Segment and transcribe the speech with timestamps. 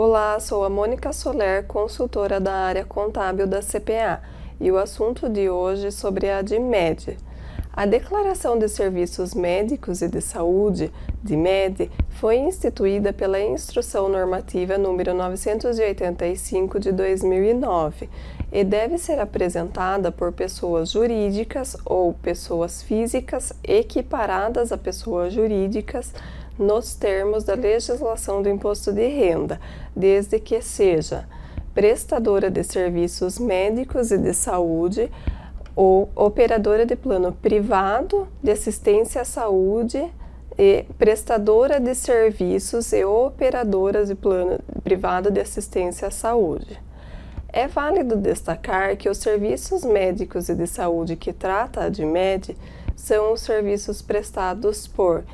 [0.00, 4.22] Olá, sou a Mônica Soler, consultora da área contábil da CPA,
[4.60, 7.16] e o assunto de hoje é sobre a DIMED.
[7.72, 15.12] A Declaração de Serviços Médicos e de Saúde, DIMED, foi instituída pela Instrução Normativa número
[15.14, 18.08] 985 de 2009
[18.52, 26.14] e deve ser apresentada por pessoas jurídicas ou pessoas físicas equiparadas a pessoas jurídicas
[26.58, 29.60] nos termos da legislação do imposto de renda,
[29.94, 31.28] desde que seja
[31.74, 35.10] prestadora de serviços médicos e de saúde
[35.76, 40.04] ou operadora de plano privado de assistência à saúde
[40.58, 46.80] e prestadora de serviços e operadora de plano privado de assistência à saúde.
[47.50, 52.56] É válido destacar que os serviços médicos e de saúde que trata a ADMED
[52.96, 55.24] são os serviços prestados por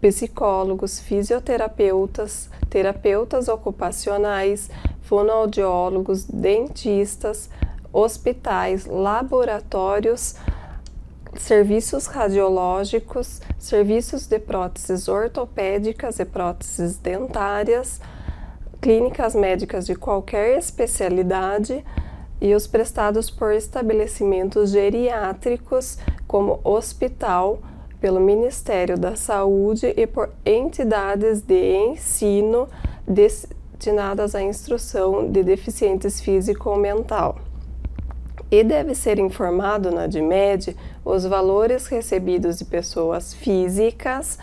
[0.00, 4.70] psicólogos, fisioterapeutas, terapeutas ocupacionais,
[5.02, 7.48] fonoaudiólogos, dentistas,
[7.92, 10.36] hospitais, laboratórios,
[11.38, 18.00] serviços radiológicos, serviços de próteses ortopédicas e próteses dentárias,
[18.80, 21.84] clínicas médicas de qualquer especialidade
[22.40, 27.58] e os prestados por estabelecimentos geriátricos, como hospital,
[28.00, 32.68] pelo Ministério da Saúde e por entidades de ensino
[33.06, 37.38] destinadas à instrução de deficientes físico ou mental.
[38.50, 44.38] E deve ser informado na DIMED os valores recebidos de pessoas físicas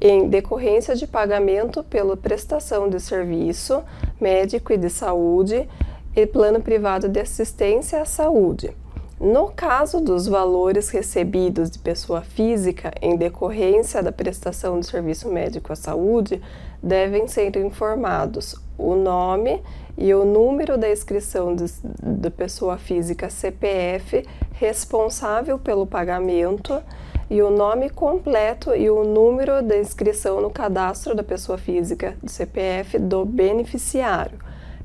[0.00, 3.82] em decorrência de pagamento pela prestação de serviço
[4.20, 5.68] médico e de saúde
[6.16, 8.74] e plano privado de assistência à saúde
[9.24, 15.72] no caso dos valores recebidos de pessoa física em decorrência da prestação de serviço médico
[15.72, 16.42] à saúde,
[16.82, 19.62] devem ser informados o nome
[19.96, 21.56] e o número da inscrição
[22.02, 26.82] da pessoa física CPF responsável pelo pagamento
[27.30, 32.30] e o nome completo e o número da inscrição no cadastro da pessoa física do
[32.30, 34.38] CPF do beneficiário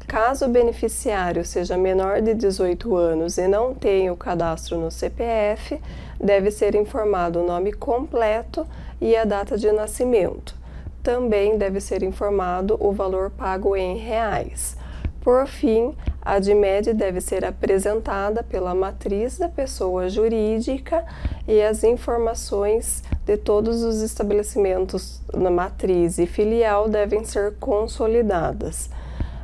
[0.09, 5.79] Caso o beneficiário seja menor de 18 anos e não tenha o cadastro no CPF,
[6.19, 8.65] deve ser informado o nome completo
[8.99, 10.55] e a data de nascimento.
[11.03, 14.75] Também deve ser informado o valor pago em reais.
[15.21, 21.05] Por fim, a DIMED deve ser apresentada pela matriz da pessoa jurídica
[21.47, 28.89] e as informações de todos os estabelecimentos na matriz e filial devem ser consolidadas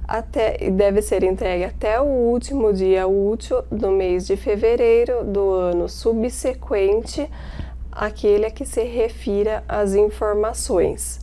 [0.07, 5.89] até, deve ser entregue até o último dia útil do mês de fevereiro do ano
[5.89, 7.29] subsequente
[7.91, 11.19] àquele a que se refira as informações.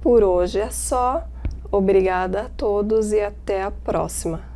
[0.00, 1.24] Por hoje é só.
[1.72, 4.53] Obrigada a todos e até a próxima.